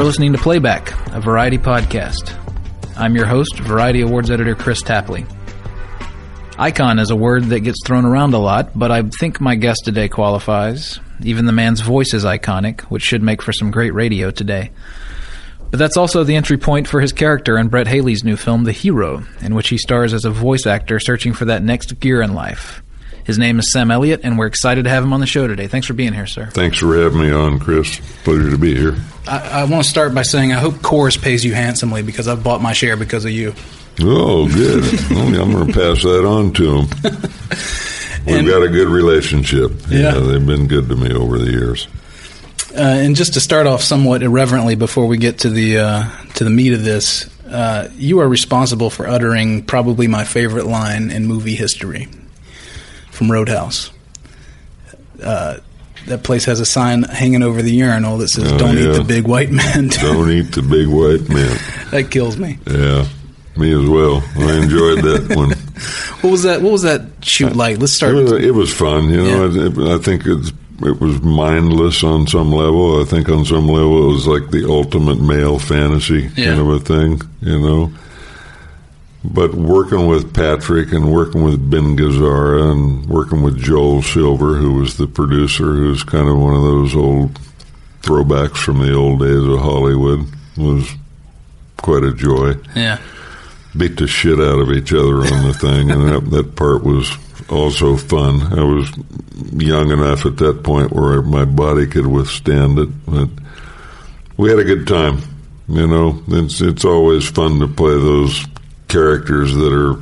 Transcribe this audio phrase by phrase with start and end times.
[0.00, 2.34] You're listening to Playback, a variety podcast.
[2.96, 5.26] I'm your host, Variety Awards editor Kris Tapley.
[6.58, 9.82] Icon is a word that gets thrown around a lot, but I think my guest
[9.84, 11.00] today qualifies.
[11.22, 14.70] Even the man's voice is iconic, which should make for some great radio today.
[15.70, 18.72] But that's also the entry point for his character in Brett Haley's new film, The
[18.72, 22.32] Hero, in which he stars as a voice actor searching for that next gear in
[22.32, 22.82] life.
[23.24, 25.66] His name is Sam Elliott, and we're excited to have him on the show today.
[25.68, 26.46] Thanks for being here, sir.
[26.46, 28.00] Thanks for having me on, Kris.
[28.24, 28.96] Pleasure to be here.
[29.26, 32.42] I, I want to start by saying I hope Coors pays you handsomely because I've
[32.42, 33.54] bought my share because of you.
[34.00, 34.82] Oh, good.
[35.10, 36.88] well, I'm going to pass that on to them.
[38.26, 39.72] We've And- got a good relationship.
[39.88, 40.12] Yeah.
[40.12, 41.86] they've been good to me over the years.
[42.72, 46.44] Uh, and just to start off somewhat irreverently before we get to the uh, to
[46.44, 51.26] the meat of this, uh, you are responsible for uttering probably my favorite line in
[51.26, 52.06] movie history
[53.20, 53.90] from Road House.
[55.22, 55.58] Uh,
[56.06, 59.04] that place has a sign hanging over the urinal that says Oh, "Don't eat the
[59.04, 61.58] big white man." Don't eat the big white man.
[61.90, 62.58] that kills me.
[62.66, 63.06] Yeah,
[63.58, 64.22] me as well.
[64.38, 65.50] I enjoyed that one.
[66.22, 66.62] What was that?
[66.62, 67.76] What was that shoot like?
[67.78, 68.14] Let's It start.
[68.14, 69.46] was, it was fun, you know.
[69.50, 69.90] Yeah.
[69.92, 70.48] I, I think it's,
[70.82, 73.02] it was mindless on some level.
[73.02, 76.54] I think on some level it was like the ultimate male fantasy Yeah.
[76.54, 77.92] kind of a thing, you know.
[79.22, 84.74] But working with Patrick and working with Ben Gazzara and working with Joel Silver, who
[84.74, 87.38] was the producer, who's kind of one of those old
[88.00, 90.26] throwbacks from the old days of Hollywood,
[90.56, 90.90] was
[91.76, 92.98] quite a joy Yeah,
[93.76, 97.10] beat the shit out of each other on the thing, and that, that part was
[97.50, 98.40] also fun.
[98.58, 98.90] I was
[99.52, 103.28] young enough at that point where my body could withstand it, but
[104.36, 105.20] we had a good time.
[105.68, 108.44] You know, it's it's always fun to play those
[108.90, 109.96] characters that are,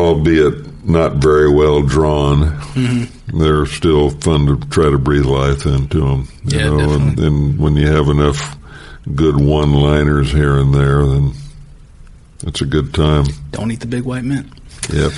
[0.00, 2.42] albeit not very well drawn.
[2.74, 3.38] Mm-hmm.
[3.38, 6.28] They're still fun to try to breathe life into them.
[6.44, 7.26] You Yeah, know, and, definitely.
[7.26, 8.56] and when you have enough
[9.14, 11.32] good one-liners here and there, then
[12.44, 13.24] it's a good time.
[13.50, 14.50] don't eat the big white man.
[14.92, 15.12] Yep.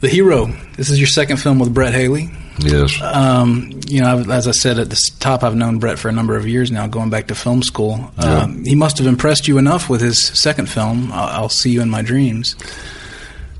[0.00, 0.46] The Hero.
[0.76, 2.30] This is your second film with Brett Haley.
[2.58, 3.00] Yes.
[3.00, 6.36] Um, you know, as I said at the top, I've known Brett for a number
[6.36, 8.10] of years now, going back to film school.
[8.18, 11.80] Um, he must have impressed you enough with his second film, I'll, I'll See You
[11.80, 12.56] in My Dreams.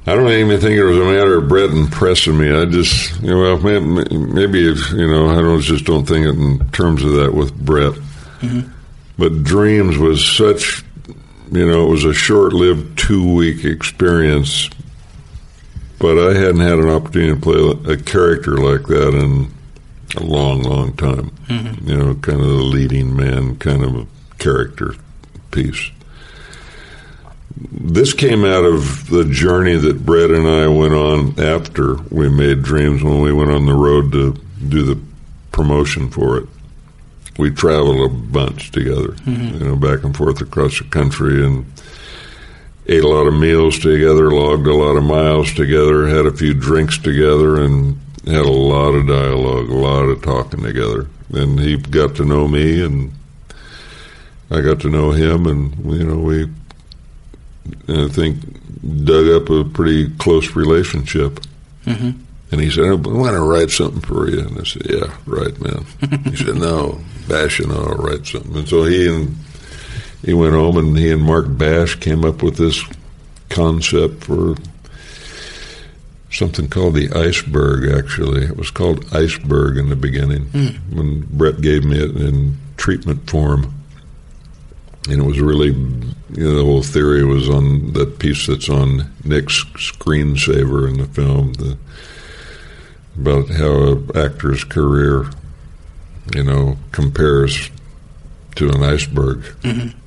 [0.06, 2.50] I don't even think it was a matter of Brett impressing me.
[2.50, 6.68] I just, you know, maybe if you know, I don't just don't think it in
[6.70, 7.94] terms of that with Brett.
[9.18, 10.82] But Dreams was such,
[11.52, 14.70] you know, it was a short-lived two-week experience.
[16.00, 19.52] But I hadn't had an opportunity to play a character like that in
[20.16, 21.30] a long, long time.
[21.46, 21.88] Mm-hmm.
[21.88, 24.06] You know, kind of the leading man kind of a
[24.38, 24.94] character
[25.52, 25.90] piece
[27.72, 32.62] this came out of the journey that Brett and I went on after we made
[32.62, 34.34] Dreams when we went on the road to
[34.66, 35.00] do the
[35.52, 36.48] promotion for it.
[37.38, 39.58] We traveled a bunch together, mm-hmm.
[39.58, 41.66] you know, back and forth across the country and
[42.90, 46.52] ate a lot of meals together, logged a lot of miles together, had a few
[46.52, 51.06] drinks together, and had a lot of dialogue, a lot of talking together.
[51.32, 53.12] And he got to know me, and
[54.50, 56.50] I got to know him, and you know we
[57.88, 58.38] I think
[59.04, 61.40] dug up a pretty close relationship.
[61.86, 62.10] Mm-hmm.
[62.50, 65.56] And he said, "I want to write something for you." And I said, "Yeah, right,
[65.60, 65.86] man."
[66.24, 69.36] he said, "No, Basch and I'll write something." And so he and
[70.24, 72.82] he went home, and he and Marc Basch came up with this
[73.48, 74.56] concept for
[76.30, 77.90] something called the iceberg.
[77.92, 80.96] Actually, it was called iceberg in the beginning hmm.
[80.96, 83.74] when Brett gave me it in treatment form.
[85.08, 85.74] And it was really
[86.32, 91.06] you know the whole theory was on that piece that's on Nick's screensaver in the
[91.06, 91.76] film the,
[93.16, 95.30] about how an actor's career
[96.34, 97.70] you know compares
[98.56, 99.98] to an iceberg mm-hmm.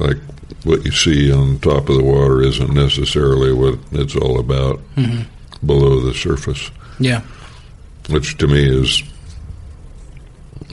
[0.00, 0.16] Like
[0.64, 5.22] what you see on top of the water isn't necessarily what it's all about mm-hmm.
[5.66, 7.22] below the surface Yeah.
[8.08, 9.02] which to me is,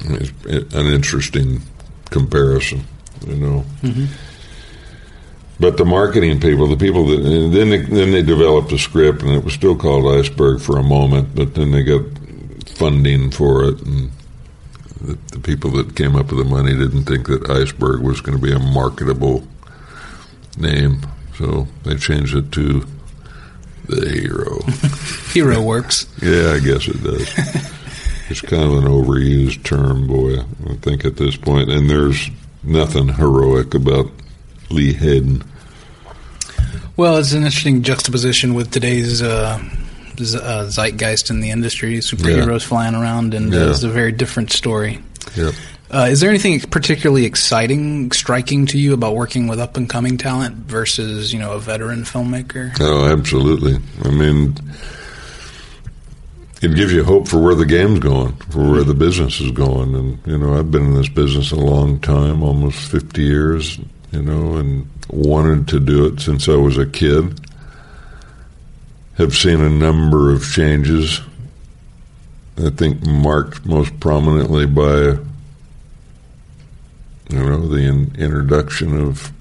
[0.05, 1.61] is an interesting
[2.09, 2.83] comparison,
[3.27, 3.65] you know.
[3.81, 4.05] Mm-hmm.
[5.59, 9.31] But the marketing people, the people that, then they, then they developed a script, and
[9.31, 12.01] it was still called Iceberg for a moment, but then they got
[12.65, 14.09] funding for it, and
[15.01, 18.37] the, the people that came up with the money didn't think that Iceberg was going
[18.37, 19.47] to be a marketable
[20.57, 21.01] name,
[21.37, 22.85] so they changed it to
[23.87, 24.59] the Hero.
[25.33, 26.07] Hero works.
[26.21, 27.31] Yeah, I guess it does.
[28.29, 30.39] it's kind of an overused term, boy.
[30.69, 32.29] I think at this point, and there's
[32.63, 34.11] nothing heroic about
[34.69, 35.43] Lee Hayden.
[36.97, 39.63] Well, it's an interesting juxtaposition with today's uh,
[40.21, 41.97] uh, zeitgeist in the industry.
[41.99, 43.69] Superheroes flying around, and uh, Yeah.
[43.71, 44.99] it's a very different story.
[45.35, 45.53] Yep.
[45.91, 50.17] Uh, is there anything particularly exciting, striking to you about working with up and coming
[50.17, 52.71] talent versus, you know, a veteran filmmaker?
[52.79, 53.77] Oh, absolutely.
[54.03, 54.55] I mean,
[56.61, 59.95] it gives you hope for where the game's going, for where the business is going.
[59.95, 63.79] And, you know, I've been in this business a long time, almost 50 years,
[64.11, 67.39] you know, and wanted to do it since I was a kid.
[69.19, 71.21] Have seen a number of changes.
[72.57, 75.19] I think marked most prominently by
[77.29, 79.31] you know, the in, introduction of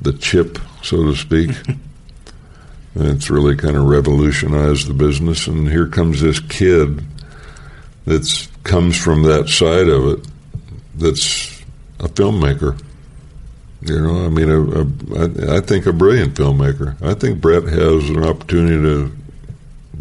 [0.00, 1.50] the chip, so to speak.
[2.94, 5.46] it's really kind of revolutionized the business.
[5.46, 7.02] And here comes this kid
[8.04, 10.26] that comes from that side of it
[10.94, 11.62] that's
[12.00, 12.80] a filmmaker.
[13.86, 14.60] You know, I mean, a,
[15.20, 17.00] a, I think a brilliant filmmaker.
[17.02, 19.12] I think Brett has an opportunity to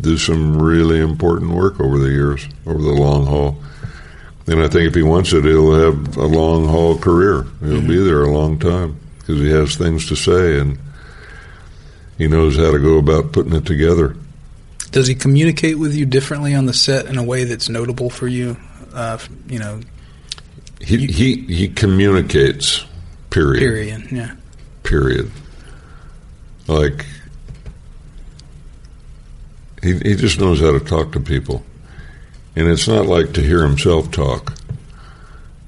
[0.02, 3.58] do some really important work over the years, over the long haul.
[4.48, 7.44] And I think if he wants it, he'll have a long haul career.
[7.62, 7.88] He'll mm-hmm.
[7.88, 10.78] be there a long time because he has things to say and
[12.18, 14.16] he knows how to go about putting it together.
[14.92, 18.28] Does he communicate with you differently on the set in a way that's notable for
[18.28, 18.56] you?
[18.94, 19.18] Uh,
[19.48, 19.82] you know,
[20.80, 22.86] he he he communicates.
[23.36, 23.60] Period.
[23.60, 24.12] Period.
[24.14, 24.36] Yeah.
[24.84, 25.30] Period.
[26.68, 27.06] Like
[29.84, 31.62] he he just knows how to talk to people.
[32.56, 34.54] And it's not like to hear himself talk.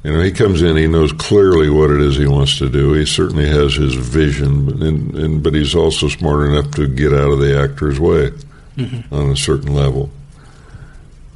[0.06, 2.94] You know, he comes in, he knows clearly what it is he wants to do.
[2.94, 7.12] He certainly has his vision, but, and, and, but he's also smart enough to get
[7.12, 8.32] out of the actor's way
[8.78, 9.14] mm-hmm.
[9.14, 10.10] on a certain level.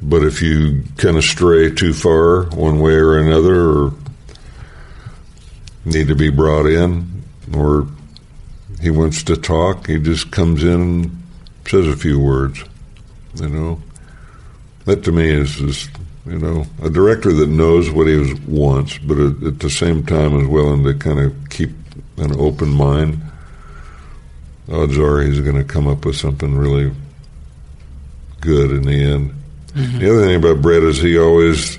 [0.00, 3.94] But if you kind of stray too far one way or another, or
[5.84, 7.22] need to be brought in,
[7.54, 7.86] or
[8.80, 11.22] he wants to talk, he just comes in and
[11.66, 12.64] says a few words,
[13.36, 13.80] you know.
[14.84, 15.90] That to me is just,
[16.26, 20.48] you know, a director that knows what he wants, but at, the same time is
[20.48, 21.70] willing to kind of keep
[22.16, 23.20] an open mind.
[24.70, 26.92] Odds are he's going to come up with something really
[28.40, 29.34] good in the end.
[29.68, 29.98] Mm-hmm.
[29.98, 31.78] The other thing about Brett is he always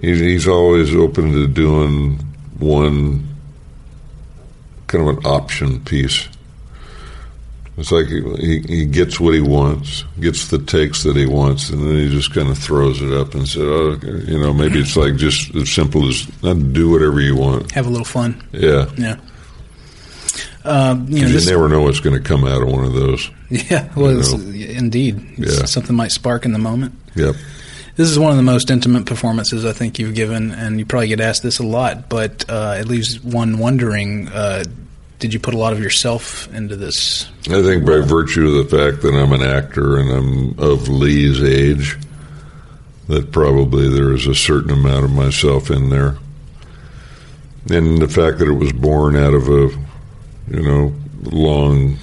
[0.00, 2.25] he's, he's always open to doing
[2.58, 3.26] one
[4.86, 6.28] kind of an option piece.
[7.78, 11.82] It's like he, he gets what he wants, gets the takes that he wants, and
[11.82, 14.96] then he just kind of throws it up and says, "Oh, you know, maybe it's
[14.96, 19.16] like just as simple as do whatever you want, have a little fun." Yeah, yeah.
[20.64, 23.30] Um, you, know, you never know what's going to come out of one of those.
[23.48, 24.10] Yeah, well,
[24.50, 25.66] indeed, yeah.
[25.66, 26.94] something might spark in the moment.
[27.14, 27.36] Yep.
[27.96, 31.08] This is one of the most intimate performances I think you've given, and you probably
[31.08, 34.28] get asked this a lot, but uh, it leaves one wondering.
[34.28, 34.64] Uh,
[35.18, 37.26] did you put a lot of yourself into this?
[37.48, 41.42] I think by virtue of the fact that I'm an actor and I'm of Lee's
[41.42, 41.96] age,
[43.08, 46.18] that probably there is a certain amount of myself in there.
[47.70, 49.70] And the fact that it was born out of a,
[50.48, 51.96] you know, long,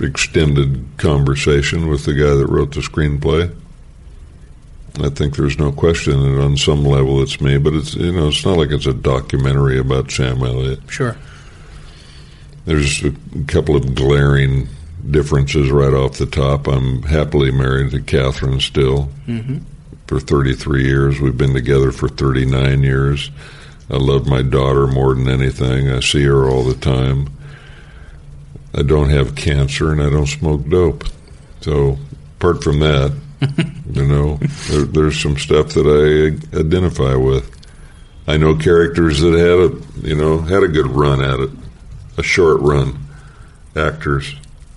[0.00, 3.54] extended conversation with the guy that wrote the screenplay.
[5.00, 8.28] I think there's no question that on some level it's me, but it's you know
[8.28, 10.80] it's not like it's a documentary about Sam Elliott.
[10.88, 11.16] Sure.
[12.64, 13.12] There's a
[13.46, 14.68] couple of glaring
[15.10, 16.68] differences right off the top.
[16.68, 19.58] I'm happily married to Katharine still mm-hmm.
[20.06, 21.20] for 33 years.
[21.20, 23.30] We've been together for 39 years.
[23.90, 25.90] I love my daughter more than anything.
[25.90, 27.30] I see her all the time.
[28.74, 31.04] I don't have cancer and I don't smoke dope.
[31.60, 31.98] So,
[32.38, 33.12] apart from that,
[33.92, 34.36] you know,
[34.68, 37.50] there, there's some stuff that I identify with.
[38.26, 41.50] I know characters that had a, you know, had a good run at it
[42.18, 42.98] a short run
[43.76, 44.34] actors,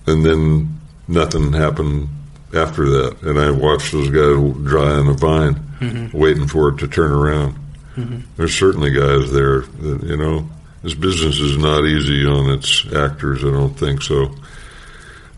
[0.07, 2.09] and then nothing happened
[2.53, 3.21] after that.
[3.21, 6.17] And I watched those guys dry on the vine, mm-hmm.
[6.17, 7.55] waiting for it to turn around.
[7.95, 8.19] Mm-hmm.
[8.37, 10.49] There's certainly guys there that you know.
[10.83, 13.43] This business is not easy on its actors.
[13.43, 14.35] I don't think so.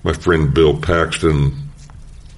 [0.04, 1.67] My friend Bill Paxton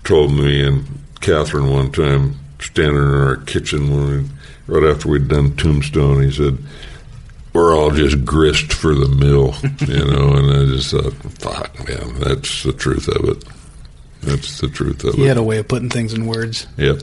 [0.03, 0.85] told me and
[1.21, 4.29] Katharine one time, standing in our kitchen when we,
[4.67, 6.57] right after we'd done Tombstone, he said,
[7.53, 9.55] we're all just grist for the mill,
[9.87, 10.33] you know.
[10.33, 13.43] And I just thought, fuck, man, that's the truth of it.
[14.21, 15.23] That's the truth of he it.
[15.23, 16.67] He had a way of putting things in words.
[16.77, 17.01] Yep.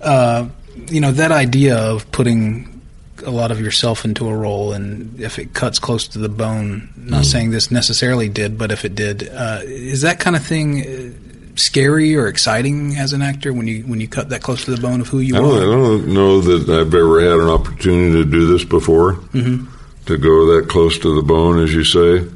[0.00, 0.48] Uh,
[0.86, 2.80] you know that idea of putting
[3.26, 6.90] a lot of yourself into a role, and if it cuts close to the bone.
[6.96, 7.26] Not mm.
[7.26, 11.27] saying this necessarily did, but if it did, uh, is that kind of thing
[11.58, 14.80] scary or exciting as an actor when you when you cut that close to the
[14.80, 15.56] bone of who you I are?
[15.58, 19.14] I don't know that I've ever had an opportunity to do this before.
[19.14, 19.74] Mm-hmm.
[20.06, 22.26] To go that close to the bone, as you say,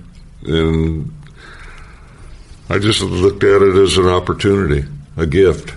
[0.44, 1.10] and
[2.68, 4.86] I just looked at it as an opportunity,
[5.16, 5.72] a gift.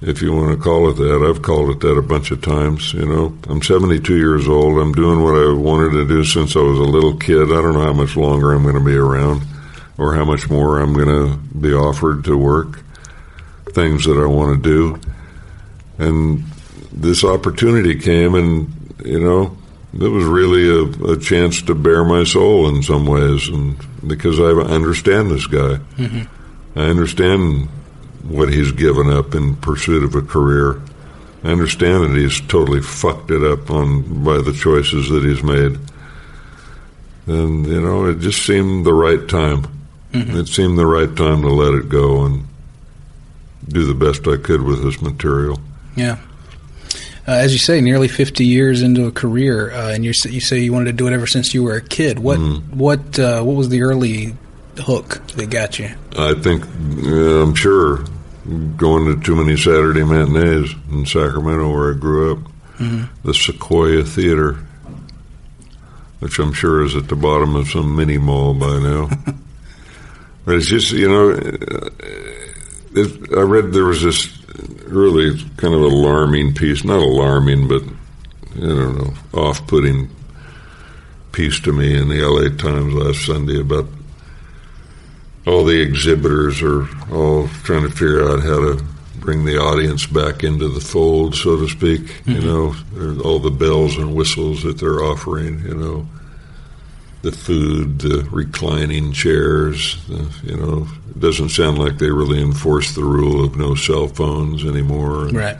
[0.00, 1.26] if you want to call it that.
[1.28, 2.92] I've called it that a bunch of times.
[2.92, 4.80] You know, I'm 72 years old.
[4.80, 7.44] I'm doing what I wanted to do since I was a little kid.
[7.52, 9.42] I don't know how much longer I'm going to be around
[9.98, 12.82] or how much more I'm going to be offered to work,
[13.70, 15.00] things that I want to do.
[15.98, 16.44] And
[16.92, 19.56] this opportunity came, and, you know,
[19.94, 24.40] it was really a, a chance to bare my soul in some ways, and because
[24.40, 25.78] I understand this guy.
[25.96, 26.78] Mm-hmm.
[26.78, 27.68] I understand
[28.22, 30.80] what he's given up in pursuit of a career.
[31.44, 35.78] I understand that he's totally fucked it up on by the choices that he's made.
[37.26, 39.66] And you know, it just seemed the right time.
[40.12, 40.36] Mm-hmm.
[40.36, 42.46] It seemed the right time to let it go and
[43.68, 45.58] do the best I could with this material.
[45.96, 46.18] Yeah.
[47.26, 50.72] Uh, as you say, nearly 50 years into a career, uh, and you say you
[50.72, 52.18] wanted to do it ever since you were a kid.
[52.18, 52.76] What mm-hmm.
[52.76, 54.34] what uh, what was the early
[54.76, 55.90] hook that got you?
[56.18, 58.04] I think I'm sure
[58.76, 62.38] going to too many Saturday matinees in Sacramento, where I grew up,
[62.78, 63.04] mm-hmm.
[63.24, 64.54] the Sequoia Theater,
[66.18, 69.10] which I'm sure is at the bottom of some mini mall by now.
[70.44, 71.30] but it's just you know,
[72.94, 74.38] it, I read there was this
[74.86, 77.82] really kind of alarming piece, not alarming, but
[78.56, 80.10] I don't know, off-putting
[81.32, 83.86] piece to me in the LA Times last Sunday about
[85.46, 88.84] all the exhibitors are all trying to figure out how to
[89.16, 92.00] bring the audience back into the fold, so to speak.
[92.00, 92.30] Mm-hmm.
[92.32, 95.60] You know, all the bells and whistles that they're offering.
[95.60, 96.08] You know,
[97.22, 100.04] the food, the reclining chairs.
[100.06, 104.08] The, you know, it doesn't sound like they really enforce the rule of no cell
[104.08, 105.28] phones anymore.
[105.28, 105.56] Right.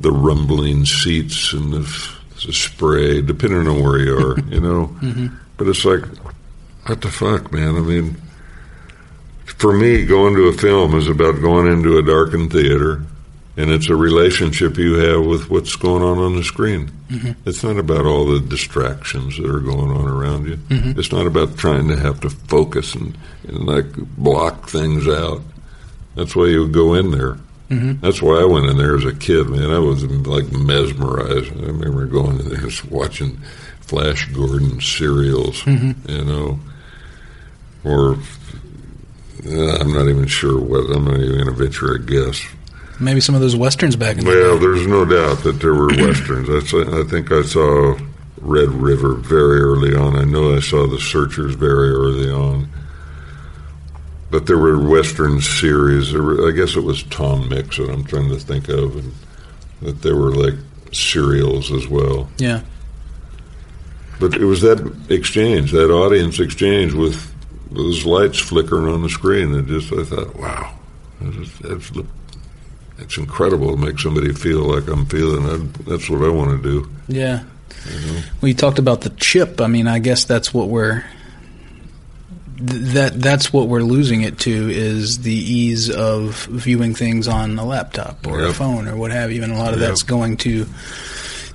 [0.00, 2.12] The rumbling seats and the,
[2.46, 4.40] the spray, depending on where you are.
[4.40, 5.28] you know, mm-hmm.
[5.56, 6.04] but it's like,
[6.86, 7.76] what the fuck, man?
[7.76, 8.16] I mean
[9.62, 13.04] for me, going to a film is about going into a darkened theater,
[13.56, 16.90] and it's a relationship you have with what's going on on the screen.
[17.08, 17.48] Mm-hmm.
[17.48, 20.56] It's not about all the distractions that are going on around you.
[20.56, 20.98] Mm-hmm.
[20.98, 23.16] It's not about trying to have to focus and,
[23.46, 25.42] and like block things out.
[26.14, 27.38] That's why you go in there.
[27.68, 28.00] Mm-hmm.
[28.00, 29.70] That's why I went in there as a kid, man.
[29.70, 31.52] I was like mesmerized.
[31.52, 33.36] I remember going in there just watching
[33.80, 36.10] Flash Gordon serials, mm-hmm.
[36.10, 36.60] you know,
[37.84, 38.14] or
[39.46, 40.94] uh, I'm not even sure what.
[40.94, 42.42] I'm not even going to venture a guess.
[43.02, 44.66] Maybe some of those westerns back in the well, day.
[44.66, 46.48] there's no doubt that there were westerns.
[46.48, 47.98] I, I think I saw
[48.40, 50.16] Red River very early on.
[50.16, 52.68] I know I saw The Searchers very early on.
[54.30, 56.12] But there were western series.
[56.12, 59.12] Were, I guess it was Tom Mix that I'm trying to think of, and
[59.82, 60.54] that there were like
[60.92, 62.30] serials as well.
[62.38, 62.62] Yeah.
[64.18, 64.80] But it was that
[65.10, 67.32] exchange, that audience exchange with
[67.70, 69.54] those lights flickering on the screen.
[69.54, 70.78] And just I thought, wow,
[71.20, 71.90] that's, that's,
[72.98, 75.72] that's incredible to make somebody feel like I'm feeling.
[75.86, 76.90] That's what I want to do.
[77.08, 77.44] Yeah.
[77.90, 78.22] You know?
[78.40, 79.60] Well, you talked about the chip.
[79.60, 81.04] I mean, I guess that's what we're
[82.64, 87.64] that that's what we're losing it to is the ease of viewing things on a
[87.64, 88.50] laptop or yep.
[88.50, 89.88] a phone or what have you, and a lot of yep.
[89.88, 90.64] that's going to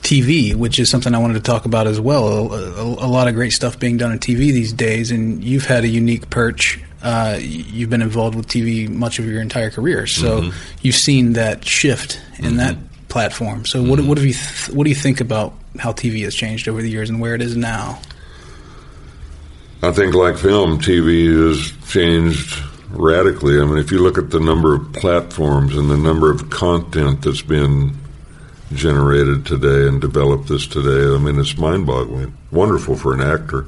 [0.02, 2.54] TV, which is something I wanted to talk about as well.
[2.54, 5.66] A, a, a, lot of great stuff being done on TV these days, and you've
[5.66, 6.80] had a unique perch.
[7.02, 10.78] Uh, you've been involved with TV much of your entire career, so mm-hmm.
[10.82, 12.58] you've seen that shift in mm-hmm.
[12.58, 12.78] that
[13.08, 13.66] platform.
[13.66, 14.08] So, what, mm-hmm.
[14.08, 16.90] what have you th- what do you think about how TV has changed over the
[16.90, 18.00] years and where it is now?
[19.84, 23.62] I think, like film, TV has changed radically.
[23.62, 27.22] I mean, if you look at the number of platforms and the number of content
[27.22, 27.96] that's been
[28.74, 31.14] generated today and developed this today.
[31.14, 32.36] I mean, it's mind boggling.
[32.52, 33.66] Wonderful for an actor,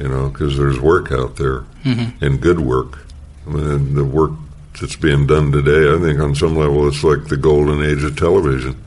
[0.00, 2.24] you know, because there's work out there mm-hmm.
[2.24, 3.06] and good work.
[3.46, 4.32] I mean, the work
[4.80, 8.16] that's being done today, I think on some level, it's like the golden age of
[8.16, 8.82] television.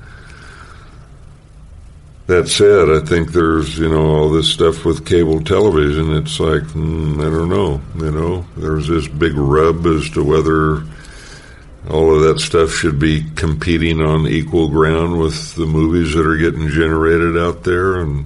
[2.28, 6.16] That said, I think there's, you know, all this stuff with cable television.
[6.16, 10.84] It's like, mm, I don't know, you know, there's this big rub as to whether
[11.90, 16.38] all of that stuff should be competing on equal ground with the movies that are
[16.38, 17.98] getting generated out there.
[17.98, 18.26] And,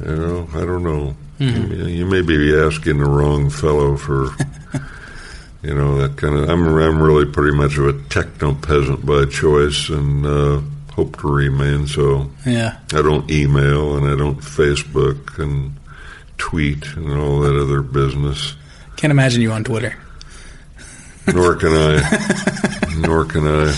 [0.00, 1.14] you know, I don't know.
[1.38, 1.72] Mm-hmm.
[1.72, 4.24] You, you, may be asking the wrong fellow for,
[5.62, 6.48] you know, that kind of.
[6.48, 10.60] I'm, I'm really pretty much of a techno peasant by choice and uh,
[10.92, 12.28] hope to remain so.
[12.44, 12.78] Yeah.
[12.92, 15.76] I don't email and I don't Facebook and
[16.38, 18.56] tweet and all that other business.
[18.96, 19.94] Can't imagine you on Twitter.
[21.32, 22.96] Nor can I.
[22.98, 23.76] Nor can I.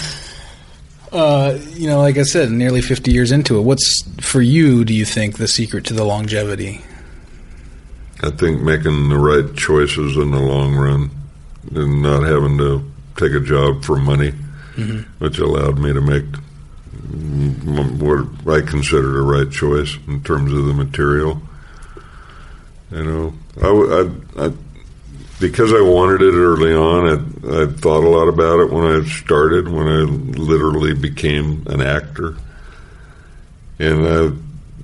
[1.13, 4.95] Uh, you know, like I said, nearly 50 years into it, what's for you, do
[4.95, 6.81] you think, the secret to the longevity?
[8.23, 11.11] I think making the right choices in the long run
[11.75, 12.85] and not having to
[13.17, 14.33] take a job for money.
[14.77, 15.01] Mm-hmm.
[15.23, 16.25] which allowed me to make
[18.01, 21.43] what I considered a right choice in terms of the material.
[22.93, 23.67] You know, I,
[24.39, 24.53] I- I-
[25.41, 27.09] because I wanted it early on.
[27.09, 31.81] I, I thought a lot about it when I started, when I literally became an
[31.81, 32.37] actor,
[33.79, 34.31] and I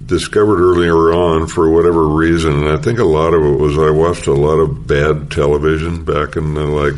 [0.06, 3.90] discovered earlier on for whatever reason, and I think a lot of it was I
[3.90, 6.94] watched a lot of bad television back in the like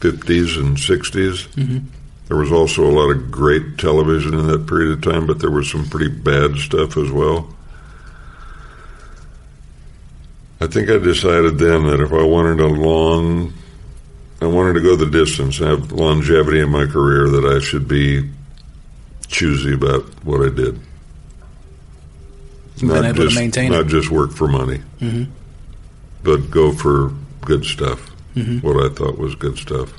[0.00, 1.48] 50s and 60s.
[1.54, 1.86] Mm-hmm.
[2.28, 5.50] There was also a lot of great television in that period of time, but there
[5.50, 7.54] was some pretty bad stuff as well.
[10.60, 13.52] I think I decided then that if I wanted a long,
[14.40, 18.30] I wanted to go the distance, have longevity in my career, that I should be
[19.28, 20.80] choosy about what I did.
[22.80, 23.88] Been able to maintain not it.
[23.88, 24.80] just work for money,
[26.22, 28.10] but go for good stuff.
[28.34, 29.94] What I thought was good stuff.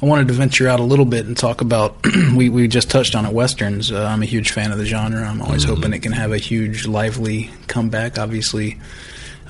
[0.00, 1.96] I wanted to venture out a little bit and talk about.
[2.36, 3.32] we we just touched on it.
[3.32, 3.90] Westerns.
[3.90, 5.20] Uh, I'm a huge fan of the genre.
[5.22, 8.16] I'm always hoping it can have a huge, lively comeback.
[8.16, 8.78] Obviously,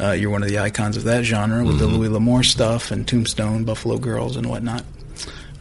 [0.00, 3.06] uh, you're one of the icons of that genre with the Louis L'Amour stuff and
[3.06, 4.84] Tombstone, Buffalo Girls, and whatnot.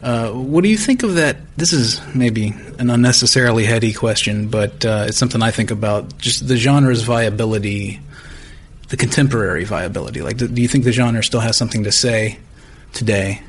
[0.02, 1.36] Uh, what do you think of that?
[1.56, 6.18] This is maybe an unnecessarily heady question, but uh, it's something I think about.
[6.18, 7.98] Just the genre's viability,
[8.90, 10.22] the contemporary viability.
[10.22, 12.38] Like, do, do you think the genre still has something to say
[12.92, 13.42] today?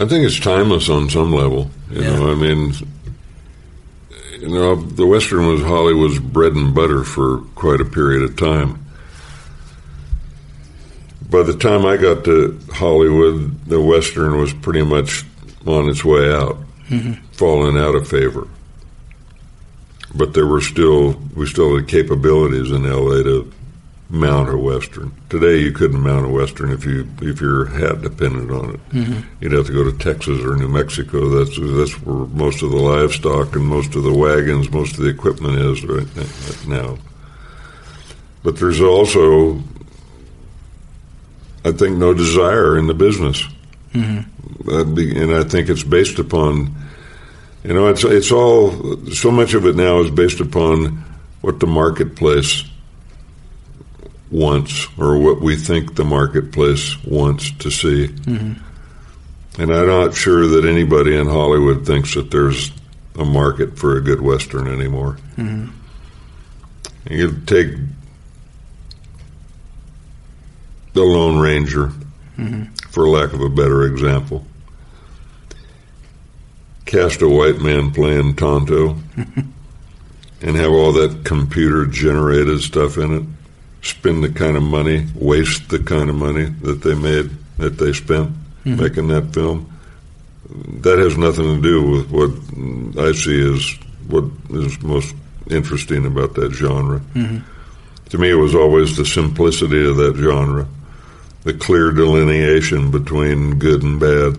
[0.00, 1.70] I think it's timeless on some level.
[1.90, 2.16] You Yeah.
[2.16, 2.74] know, I mean,
[4.40, 8.80] you know, the Western was Hollywood's bread and butter for quite a period of time.
[11.30, 15.24] By the time I got to Hollywood, the Western was pretty much
[15.66, 16.58] on its way out,
[17.32, 18.48] falling out of favor.
[20.14, 23.52] But there were still, we still had capabilities in LA to
[24.08, 25.12] mount a Western.
[25.28, 28.90] Today, you couldn't mount a Western if you if your hat depended on it.
[28.90, 29.20] Mm-hmm.
[29.40, 31.28] You'd have to go to Texas or New Mexico.
[31.30, 35.10] That's that's where most of the livestock and most of the wagons, most of the
[35.10, 36.98] equipment is right now.
[38.42, 39.62] But there's also,
[41.64, 43.42] I think, no desire in the business,
[43.94, 44.94] Mm-hmm.
[44.94, 46.74] Be- and I think it's based upon,
[47.62, 51.04] you know, it's it's all so much of it now is based upon
[51.40, 52.64] what the marketplace
[54.30, 58.08] wants or what we think the marketplace wants to see.
[58.08, 59.62] Mm-hmm.
[59.62, 62.72] And I'm not sure that anybody in Hollywood thinks that there's
[63.16, 65.18] a market for a good Western anymore.
[65.36, 65.70] Mm-hmm.
[67.08, 67.76] You take
[70.94, 71.92] The Lone Ranger,
[72.90, 74.44] for lack of a better example.
[76.86, 83.24] Cast a white man playing Tonto and have all that computer generated stuff in it
[83.84, 87.92] spend the kind of money, waste the kind of money that they made, that they
[87.92, 88.76] spent mm-hmm.
[88.76, 89.70] making that film.
[90.80, 95.14] That has nothing to do with what I see as what is most
[95.50, 97.00] interesting about that genre.
[97.14, 97.38] Mm-hmm.
[98.10, 100.66] To me, it was always the simplicity of that genre,
[101.44, 104.36] the clear delineation between good and bad.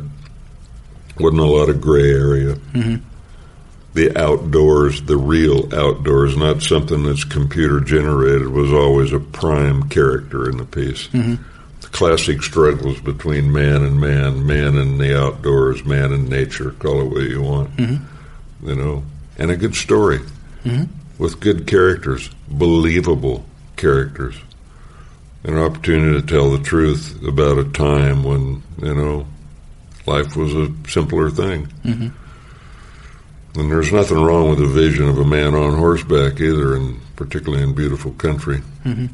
[1.17, 2.95] Wasn't a lot of gray area mm-hmm.
[3.93, 10.49] the outdoors, the real outdoors, not something that's computer generated, was always a prime character
[10.49, 11.07] in the piece.
[11.07, 11.35] Mm-hmm.
[11.79, 17.01] The classic struggles between man and man, man and the outdoors, man and nature, call
[17.01, 17.73] it what you want.
[17.77, 18.67] Mm-hmm.
[18.67, 19.03] You know,
[19.37, 20.19] and a good story
[21.17, 23.45] with good characters, believable
[23.77, 24.35] characters.
[25.45, 29.27] An opportunity to tell the truth about a time when, you know,
[30.07, 31.67] life was a simpler thing.
[31.83, 33.59] Mm-hmm.
[33.59, 37.63] And there's nothing wrong with the vision of a man on horseback either, and particularly
[37.63, 38.61] in beautiful country.
[38.83, 39.05] Mm-hmm.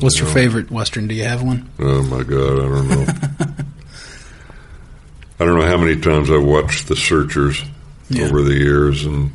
[0.00, 1.06] What's your favorite Western?
[1.08, 1.70] Do you have one?
[1.78, 3.06] Oh my God, I don't know.
[5.40, 7.62] I don't know how many times I've watched The Searchers
[8.10, 8.26] Yeah.
[8.26, 9.32] over the years, and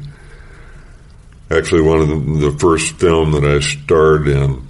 [1.49, 4.65] actually, one of the, the first film that I starred in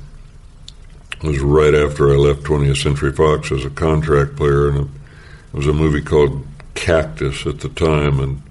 [1.23, 4.87] was right after I left 20th Century Fox as a contract player, and it,
[5.53, 8.41] it was a movie called Cactus at the time, and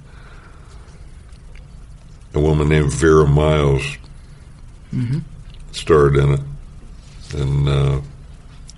[2.35, 3.96] a woman named Vera Miles
[5.72, 6.40] starred in it,
[7.35, 8.00] and uh,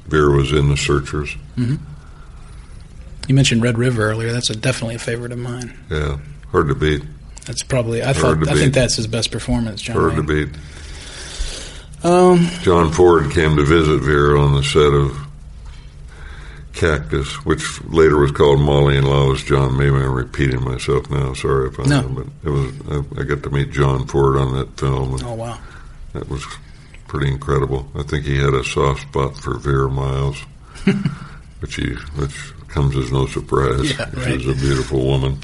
[0.06, 1.36] Vera was in The Searchers.
[1.56, 4.32] You mentioned Red River earlier.
[4.32, 5.78] That's a, definitely a favorite of mine.
[5.90, 6.18] Yeah,
[6.50, 7.02] hard to beat.
[7.46, 9.82] That's probably I Hard thought I think that's his best performance.
[9.82, 10.48] John Hard to beat.
[12.02, 15.16] Um, John Ford came to visit Vera on the set of
[16.72, 19.76] Cactus, which later was called Molly and Lawless John.
[19.76, 21.34] Maybe I'm repeating myself now.
[21.34, 21.98] Sorry if I No.
[21.98, 22.72] am, but it was.
[23.16, 25.58] I, I got to meet John Ford on that film, and oh wow.
[26.14, 26.42] that was
[27.08, 27.86] pretty incredible.
[27.94, 30.40] I think he had a soft spot for Vera Miles,
[31.60, 32.34] which he, which
[32.68, 33.90] comes as no surprise.
[33.98, 34.40] Yeah, right.
[34.40, 35.38] She's a beautiful woman.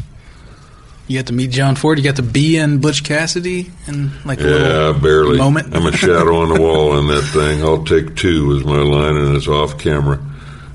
[1.08, 1.98] You got to meet John Ford.
[1.98, 5.38] You got to be in Butch Cassidy and like a Yeah, little barely.
[5.38, 5.74] moment.
[5.76, 7.62] I'm a shadow on the wall in that thing.
[7.62, 10.18] I'll take two is my line, and it's off camera.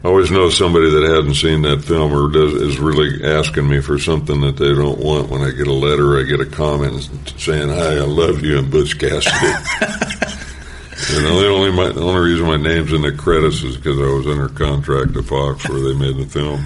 [0.03, 3.81] I always know somebody that hasn't seen that film or does is really asking me
[3.81, 5.29] for something that they don't want.
[5.29, 7.03] When I get a letter, I get a comment
[7.37, 9.53] saying, "Hi, I love you," and Butch Cassidy.
[9.81, 14.05] and the only my, the only reason my name's in the credits is because I
[14.11, 16.65] was under contract to Fox where they made the film.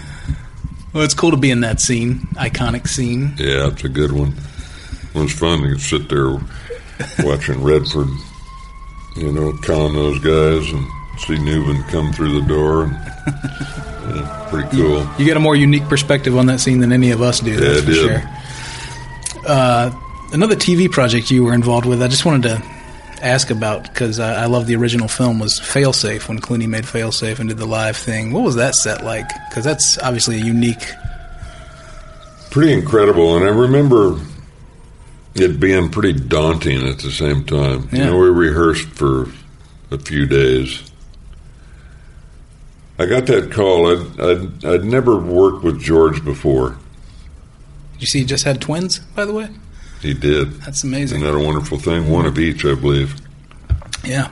[0.95, 3.34] Well, it's cool to be in that scene, iconic scene.
[3.38, 4.34] Yeah, it's a good one.
[5.13, 6.38] It was fun to sit there
[7.19, 8.08] watching Redford,
[9.17, 10.88] you know, con those guys and
[11.19, 12.84] see Newman come through the door.
[12.84, 12.93] And,
[14.15, 15.05] yeah, pretty cool.
[15.19, 17.58] You get a more unique perspective on that scene than any of us do.
[17.58, 18.21] That's I for did.
[18.21, 19.43] sure.
[19.45, 19.91] Uh,
[20.31, 22.75] another TV project you were involved with, I just wanted to
[23.26, 27.40] ask about because I, I love the original film was Failsafe when Clooney made Failsafe
[27.40, 28.32] and did the live thing.
[28.32, 29.28] What was that set like?
[29.50, 30.84] Because that's obviously a unique.
[32.52, 33.36] Pretty incredible.
[33.36, 34.20] And I remember
[35.34, 37.90] it being pretty daunting at the same time.
[37.92, 38.06] You Yeah.
[38.06, 39.28] know, we rehearsed for
[39.92, 40.90] a few days.
[42.98, 43.88] I got that call.
[43.92, 46.78] I'd, I'd, I'd never worked with George before.
[48.00, 49.50] You see he just had twins, by the way?
[50.01, 50.51] He did.
[50.62, 51.21] That's Isn't amazing.
[51.21, 52.10] that a wonderful thing?
[52.10, 53.15] One of each, I believe.
[54.03, 54.29] Yeah.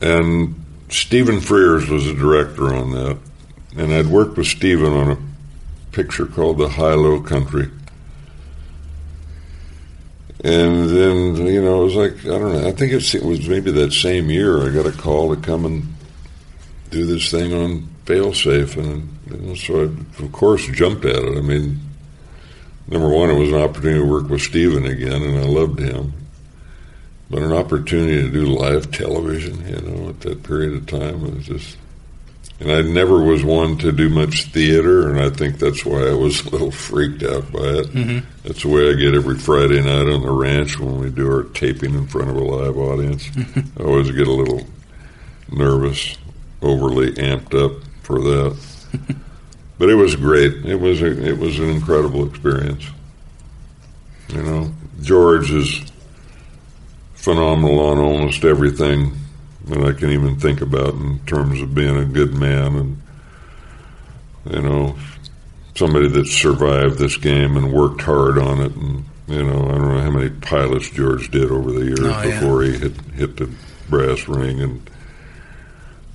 [0.00, 0.54] And
[0.88, 3.18] Stephen Frears was the director on that.
[3.76, 5.18] And I'd worked with Stephen on a
[5.92, 7.70] picture called The Hi-Lo Country.
[10.44, 13.72] And then, you know, it was like, I don't know, I think it was maybe
[13.72, 15.82] that same year I got a call to come and
[16.90, 18.76] do this thing on Failsafe.
[18.76, 21.36] And know, so I, of course, jumped at it.
[21.36, 21.80] I mean,
[22.90, 26.14] number one, it was an opportunity to work with Stephen again, and I loved him
[27.30, 31.46] but an opportunity to do live television, you know, at that period of time was
[31.46, 31.76] just.
[32.60, 36.14] And I never was one to do much theater, and I think that's why I
[36.14, 37.86] was a little freaked out by it.
[37.92, 38.26] Mm-hmm.
[38.42, 41.44] That's the way I get every Friday night on the ranch when we do our
[41.44, 43.28] taping in front of a live audience.
[43.78, 44.66] I always get a little
[45.52, 46.16] nervous,
[46.60, 49.16] overly amped up for that.
[49.78, 50.64] but it was great.
[50.66, 52.84] It was a, it was an incredible experience.
[54.28, 55.80] You know, George is
[57.14, 59.12] phenomenal on almost everything
[59.66, 63.02] that I can even think about in terms of being a good man and
[64.50, 64.96] you know
[65.74, 69.88] somebody that survived this game and worked hard on it and you know I don't
[69.94, 72.40] know how many pilots George did over the years Oh, yeah.
[72.40, 73.50] before he hit hit the
[73.90, 74.90] brass ring and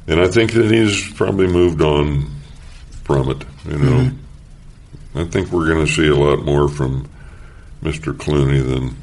[0.07, 2.32] and I think that he's probably moved on
[3.03, 4.17] from it you know Mm-hmm.
[5.15, 7.07] I think we're going to see a lot more from
[7.83, 8.13] Mr.
[8.13, 8.97] Clooney than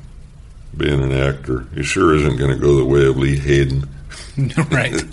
[0.77, 1.67] being an actor.
[1.75, 3.89] He sure isn't going to go the way of Lee Hayden.
[4.71, 5.01] right.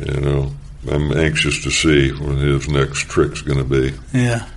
[0.00, 0.52] You know,
[0.90, 3.92] I'm anxious to see what his next trick's going to be.
[4.12, 4.48] Yeah.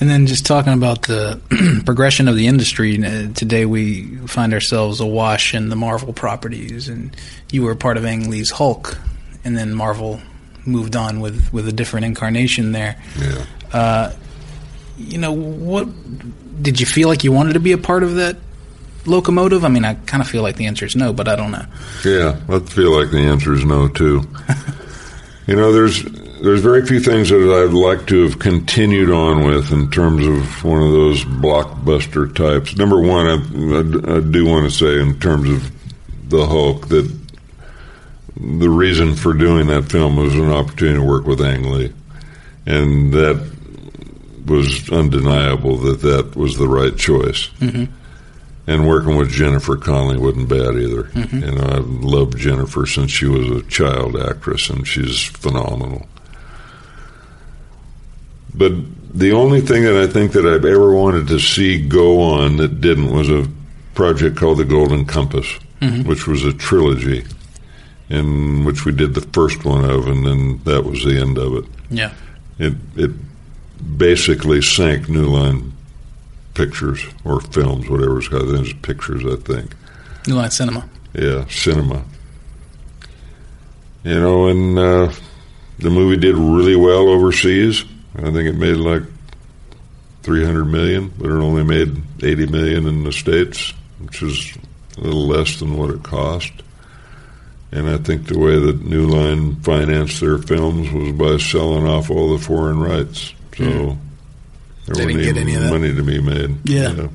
[0.00, 1.40] And then just talking about the
[1.86, 7.16] progression of the industry, uh, today we find ourselves awash in the Marvel properties, and
[7.50, 8.98] you were part of Ang Lee's Hulk,
[9.44, 10.20] and then Marvel
[10.68, 13.00] moved on with, with a different incarnation there.
[13.18, 13.44] Yeah.
[13.72, 14.12] Uh,
[14.96, 15.88] you know, what
[16.62, 18.36] did you feel like you wanted to be a part of that
[19.06, 19.64] locomotive?
[19.64, 21.64] I mean, I kind of feel like the answer is no, but I don't know.
[22.04, 24.22] Yeah, I feel like the answer is no too.
[25.46, 26.02] you know, there's
[26.40, 30.64] there's very few things that I'd like to have continued on with in terms of
[30.64, 32.76] one of those blockbuster types.
[32.76, 37.17] Number one, I, I, I do want to say in terms of the Hulk that
[38.40, 41.92] the reason for doing that film was an opportunity to work with Ang Lee,
[42.66, 43.52] and that
[44.46, 47.48] was undeniable that that was the right choice.
[47.60, 47.92] Mm-hmm.
[48.66, 51.04] And working with Jennifer Connelly wasn't bad either.
[51.04, 51.38] Mm-hmm.
[51.38, 56.06] You know, I've loved Jennifer since she was a child actress, and she's phenomenal.
[58.54, 58.72] But
[59.14, 62.80] the only thing that I think that I've ever wanted to see go on that
[62.80, 63.48] didn't was a
[63.94, 65.46] project called The Golden Compass,
[65.80, 66.06] mm-hmm.
[66.06, 67.24] which was a trilogy,
[68.10, 71.54] in which we did the first one of, and then that was the end of
[71.56, 71.64] it.
[71.90, 72.12] Yeah.
[72.58, 73.10] It it
[73.96, 75.72] basically sank New Line
[76.54, 78.48] Pictures or films, whatever it's called.
[78.48, 79.76] Then It's pictures, I think.
[80.26, 80.88] New Line Cinema.
[81.14, 82.04] Yeah, cinema.
[84.04, 85.12] You know, and uh,
[85.78, 87.84] the movie did really well overseas.
[88.16, 89.02] I think it made like
[90.22, 94.56] three hundred million, but it only made eighty million in the states, which is
[94.96, 96.52] a little less than what it cost.
[97.70, 102.10] And I think the way that New Line financed their films was by selling off
[102.10, 103.34] all the foreign rights.
[103.56, 103.98] So hmm.
[104.86, 105.70] there They wasn't didn't get even any of that.
[105.70, 106.56] money to be made.
[106.68, 106.90] Yeah.
[106.90, 107.10] you know.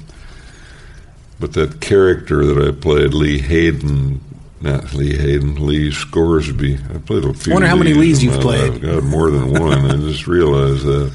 [1.39, 4.21] But that character that I played, Lee Hayden,
[4.61, 6.75] not Lee Hayden, Lee Scoresby.
[6.93, 7.51] I played a few.
[7.51, 8.71] I wonder how many Lees Lees you've my played.
[8.73, 8.81] life.
[8.81, 9.85] God, more than one.
[9.91, 11.11] I just realized that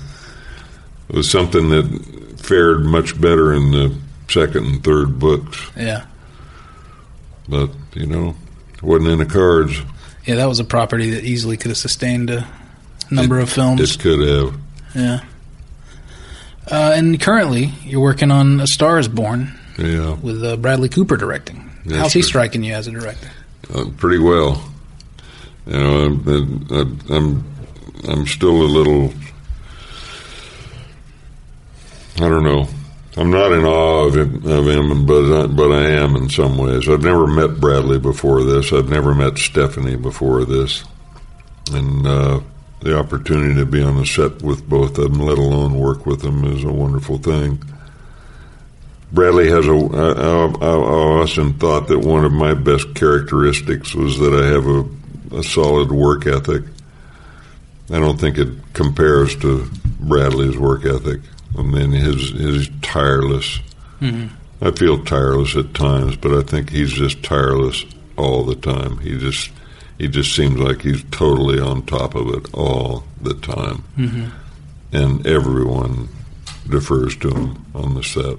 [1.10, 3.96] it was something that fared much better in the
[4.28, 6.04] second and third books, Yeah.
[7.48, 8.36] but you know, it
[8.82, 9.80] wasn't in the cards.
[10.24, 12.46] Yeah, that was a property that easily could have sustained a
[13.10, 13.80] number of films.
[13.80, 14.60] It could have.
[14.94, 15.20] yeah.
[16.70, 21.16] Uh, and currently, you're working on A Star Is Born Yeah, with uh, Bradley Cooper
[21.16, 21.70] directing.
[21.86, 23.30] Yes, How's he striking you as a director?
[23.74, 24.62] uh, pretty well.
[25.66, 26.28] You know, I'm,
[26.70, 27.44] I'm I'm
[28.08, 29.12] I'm still a little.
[32.16, 32.66] I don't know.
[33.18, 36.56] I'm not in awe of him, of him, but I, but I am in some
[36.56, 36.88] ways.
[36.88, 38.72] I've never met Bradley before this.
[38.72, 40.84] I've never met Stefani before this,
[41.72, 42.40] and uh,
[42.80, 46.22] the opportunity to be on the set with both of them, let alone work with
[46.22, 47.60] them, is a wonderful thing.
[49.10, 49.72] Bradley has a.
[49.72, 50.76] I, I, I
[51.22, 55.90] often thought that one of my best characteristics was that I have a, a solid
[55.90, 56.62] work ethic.
[57.90, 61.22] I don't think it compares to Bradley's work ethic.
[61.58, 63.60] I mean, his his tireless.
[64.60, 67.84] I feel tireless at times, but I think he's just tireless
[68.16, 68.98] all the time.
[68.98, 69.50] He just
[69.98, 73.82] he just seems like he's totally on top of it all the time,
[74.92, 76.08] and everyone
[76.68, 78.36] defers to him on the set.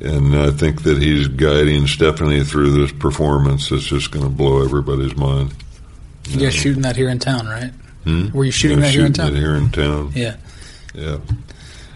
[0.00, 4.62] And I think that he's guiding Stefani through this performance that's just going to blow
[4.64, 5.52] everybody's mind.
[6.28, 7.72] You guys shooting that here in town, right?
[8.04, 8.30] Hmm?
[8.30, 9.34] Were you shooting Yeah, that here in town?
[9.34, 10.12] it here in town.
[10.14, 10.36] Yeah.
[10.94, 11.18] Yeah,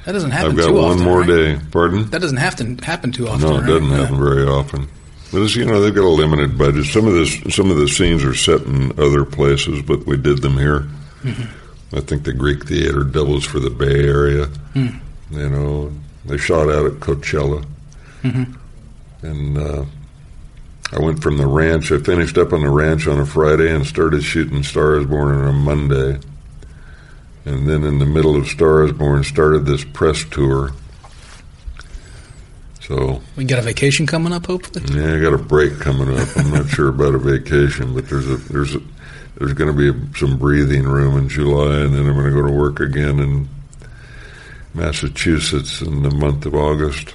[0.04, 1.04] That doesn't happen I've got one often.
[1.04, 1.26] more right?
[1.26, 1.58] day.
[1.70, 2.10] Pardon?
[2.10, 3.48] That doesn't have to happen too often.
[3.48, 3.66] No, it right?
[3.68, 3.96] doesn't Yeah.
[3.96, 4.88] happen very often.
[5.32, 6.84] But it's, you know, they've got a limited budget.
[6.86, 10.42] Some of this, some of the scenes are set in other places, but we did
[10.42, 10.86] them here.
[11.24, 11.96] Mm-hmm.
[11.96, 14.46] I think the Greek Theater doubles for the Bay Area.
[14.74, 14.88] Hmm.
[15.30, 15.92] You know,
[16.26, 17.64] they shot out at Coachella,
[18.22, 19.26] Mm-hmm.
[19.26, 19.84] and uh,
[20.92, 21.90] I went from the ranch.
[21.90, 25.48] I finished up on the ranch on a Friday and started shooting Stars Born on
[25.48, 26.20] a Monday.
[27.44, 30.72] And then in the middle of Stars Born, started this press tour.
[32.82, 34.84] So We got a vacation coming up, hopefully.
[34.94, 36.28] yeah, I got a break coming up.
[36.36, 38.80] I'm not sure about a vacation, but there's a there's a
[39.38, 42.46] there's going to be some breathing room in July, and then I'm going to go
[42.46, 43.48] to work again in
[44.74, 47.14] Massachusetts in the month of August.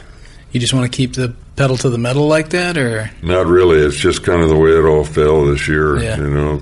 [0.51, 3.77] You just want to keep the pedal to the metal like that, or Not really.
[3.79, 6.01] It's just kind of the way it all fell this year.
[6.01, 6.17] Yeah.
[6.17, 6.61] You know,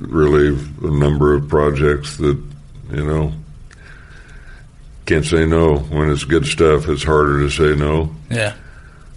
[0.00, 0.48] really
[0.82, 2.42] a number of projects that
[2.90, 3.32] you know
[5.08, 6.86] can't say no when it's good stuff.
[6.86, 8.14] It's harder to say no.
[8.30, 8.54] yeah,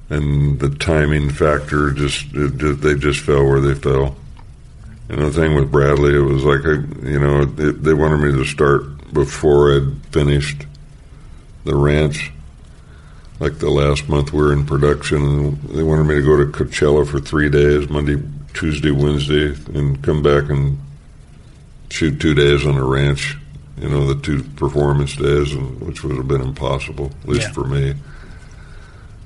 [0.09, 4.15] and the timing factor just it, they just fell where they fell.
[5.09, 6.75] And the thing with Bradley, it was like a,
[7.07, 10.65] you know it, they wanted me to start before I'd finished
[11.65, 12.31] the ranch.
[13.41, 16.45] Like the last month we were in production, and they wanted me to go to
[16.45, 20.77] Coachella for three days, Monday, Tuesday, Wednesday, and come back and
[21.89, 23.35] shoot two days on the ranch.
[23.81, 27.53] You know, the two performance days, and, which would have been impossible, at least Yeah.
[27.53, 27.95] for me.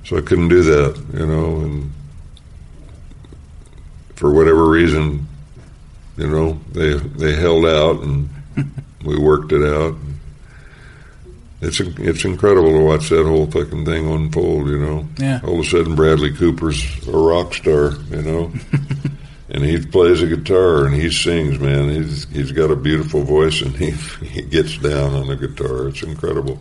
[0.05, 1.91] So I couldn't do that, you know, and
[4.15, 5.27] for whatever reason,
[6.17, 8.29] you know, they they held out and
[9.03, 9.95] we worked it out.
[11.61, 15.07] It's it's incredible to watch that whole fucking thing unfold, you know.
[15.17, 15.41] Yeah.
[15.43, 18.51] All of a sudden, Bradley Cooper's a rock star, you know,
[19.55, 21.89] and he plays a guitar and he sings, man.
[21.89, 23.91] He's he's got a beautiful voice and he
[24.25, 25.87] he gets down on the guitar.
[25.87, 26.59] It's incredible.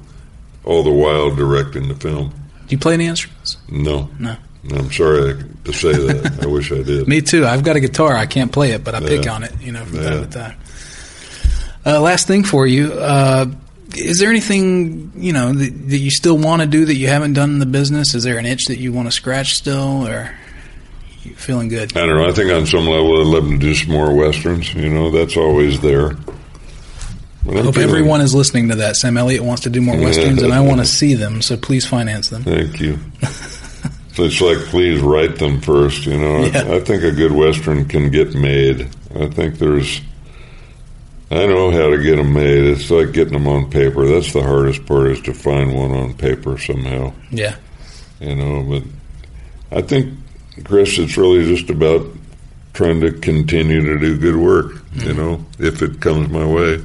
[0.65, 2.31] All the while directing the film.
[2.31, 3.57] do you play any instruments?
[3.69, 4.09] No.
[4.19, 4.37] No.
[4.71, 6.39] I'm sorry to say that.
[6.43, 7.07] I wish I did.
[7.15, 7.45] Me too.
[7.45, 8.15] I've got a guitar.
[8.17, 10.09] I can't play it, but I pick on it, you know, from Yeah.
[10.11, 10.57] time to time.
[11.85, 12.93] Uh, last thing for you.
[12.95, 13.47] Uh,
[13.95, 17.35] is there anything, you know, that, that you still want to do that you haven't
[17.35, 18.15] done in the business?
[18.15, 20.35] Is there an itch that you want to scratch still, or
[21.37, 21.97] feeling good?
[21.97, 22.29] I don't know.
[22.29, 24.73] I think on some level I'd love to do some more westerns.
[24.75, 26.13] You know, that's always there.
[27.47, 28.97] I hope feeling- everyone is listening to that.
[28.97, 31.87] Sam Elliott wants to do more westerns, and I want to see them, so please
[31.87, 32.43] finance them.
[32.43, 32.99] Thank you.
[34.15, 36.07] so it's like, please write them first.
[36.07, 36.63] You know, Yeah.
[36.63, 38.89] I, I think a good western can get made.
[39.15, 40.01] I think there's.
[41.31, 42.65] I know how to get them made.
[42.65, 44.07] It's like getting them on paper.
[44.07, 47.13] That's the hardest part is to find one on paper somehow.
[47.31, 47.57] Yeah.
[48.21, 48.63] you know.
[48.63, 50.15] But I think,
[50.63, 52.07] Kris, it's really just about
[52.75, 55.17] trying to continue to do good work, you mm-hmm.
[55.17, 56.83] know, if it comes my way.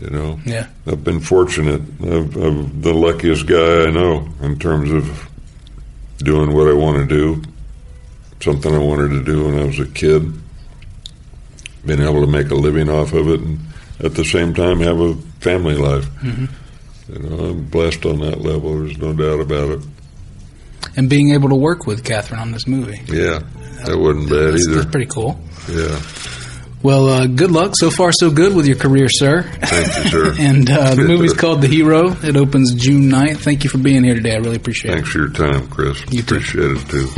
[0.00, 0.68] You know, Yeah.
[0.86, 1.82] I've been fortunate.
[2.00, 5.28] I've, I'm the luckiest guy I know in terms of
[6.18, 7.42] doing what I want to do,
[8.40, 10.32] something I wanted to do when I was a kid,
[11.84, 13.58] being able to make a living off of it, and
[14.00, 16.04] at the same time have a family life.
[16.20, 17.12] Mm-hmm.
[17.12, 18.78] You know, I'm blessed on that level.
[18.78, 19.82] There's no doubt about it.
[20.96, 23.00] And being able to work with Katharine on this movie.
[23.06, 23.40] Yeah,
[23.84, 24.76] that wasn't bad That's, either.
[24.80, 25.38] that's pretty cool.
[25.70, 26.00] Yeah,
[26.82, 27.74] Well, uh, good luck.
[27.76, 29.42] So far, so good with your career, sir.
[29.42, 30.34] thank you, sir.
[30.38, 32.12] And uh, the movie's called The Hero.
[32.22, 33.38] It opens June 9th.
[33.38, 34.32] Thank you for being here today.
[34.34, 34.94] I really appreciate it.
[34.94, 36.00] Thanks for your time, Kris.
[36.10, 36.36] You too.
[36.36, 37.08] Appreciate it too.